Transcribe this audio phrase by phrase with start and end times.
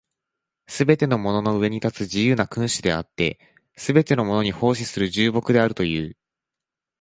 [0.65, 3.37] すべてのものの上に立つ自由な君主であって、
[3.77, 6.17] すべてのものに奉仕する従僕であるという。